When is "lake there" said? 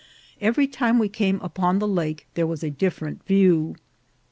1.87-2.47